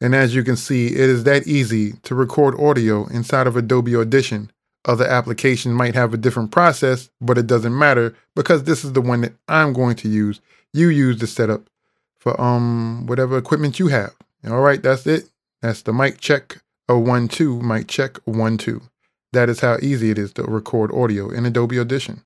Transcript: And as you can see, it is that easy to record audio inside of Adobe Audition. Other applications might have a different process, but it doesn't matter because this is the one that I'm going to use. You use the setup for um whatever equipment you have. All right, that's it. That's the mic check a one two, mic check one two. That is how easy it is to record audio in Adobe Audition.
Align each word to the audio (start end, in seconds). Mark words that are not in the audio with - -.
And 0.00 0.14
as 0.14 0.34
you 0.34 0.44
can 0.44 0.56
see, 0.56 0.88
it 0.88 0.96
is 0.96 1.24
that 1.24 1.46
easy 1.46 1.92
to 2.02 2.14
record 2.14 2.58
audio 2.60 3.06
inside 3.06 3.46
of 3.46 3.56
Adobe 3.56 3.96
Audition. 3.96 4.50
Other 4.84 5.06
applications 5.06 5.74
might 5.74 5.94
have 5.94 6.14
a 6.14 6.18
different 6.18 6.52
process, 6.52 7.10
but 7.20 7.38
it 7.38 7.46
doesn't 7.46 7.76
matter 7.76 8.14
because 8.34 8.64
this 8.64 8.84
is 8.84 8.92
the 8.92 9.00
one 9.00 9.22
that 9.22 9.32
I'm 9.48 9.72
going 9.72 9.96
to 9.96 10.08
use. 10.08 10.40
You 10.72 10.88
use 10.88 11.18
the 11.18 11.26
setup 11.26 11.68
for 12.18 12.40
um 12.40 13.06
whatever 13.06 13.38
equipment 13.38 13.78
you 13.78 13.88
have. 13.88 14.14
All 14.46 14.60
right, 14.60 14.82
that's 14.82 15.06
it. 15.06 15.28
That's 15.62 15.82
the 15.82 15.92
mic 15.92 16.20
check 16.20 16.58
a 16.88 16.98
one 16.98 17.26
two, 17.26 17.60
mic 17.62 17.88
check 17.88 18.18
one 18.26 18.58
two. 18.58 18.82
That 19.32 19.48
is 19.48 19.60
how 19.60 19.78
easy 19.82 20.10
it 20.10 20.18
is 20.18 20.32
to 20.34 20.44
record 20.44 20.92
audio 20.92 21.30
in 21.30 21.46
Adobe 21.46 21.80
Audition. 21.80 22.22